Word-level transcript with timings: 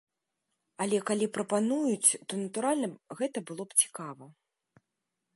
Але 0.85 0.97
калі 1.09 1.25
прапануюць, 1.35 2.09
то, 2.31 2.39
натуральна, 2.43 2.87
гэта 3.19 3.37
было 3.51 3.63
б 3.75 3.77
цікава. 3.83 4.25